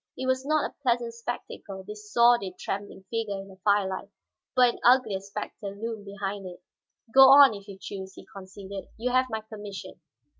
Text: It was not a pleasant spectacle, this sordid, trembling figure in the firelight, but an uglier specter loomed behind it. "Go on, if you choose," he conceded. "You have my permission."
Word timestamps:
It 0.17 0.25
was 0.25 0.47
not 0.47 0.67
a 0.67 0.73
pleasant 0.81 1.13
spectacle, 1.13 1.83
this 1.85 2.11
sordid, 2.11 2.57
trembling 2.57 3.03
figure 3.11 3.39
in 3.39 3.49
the 3.49 3.57
firelight, 3.63 4.09
but 4.55 4.73
an 4.73 4.79
uglier 4.83 5.19
specter 5.19 5.75
loomed 5.79 6.05
behind 6.05 6.47
it. 6.47 6.63
"Go 7.13 7.29
on, 7.29 7.53
if 7.53 7.67
you 7.67 7.77
choose," 7.79 8.15
he 8.15 8.25
conceded. 8.35 8.87
"You 8.97 9.11
have 9.11 9.29
my 9.29 9.41
permission." 9.41 10.01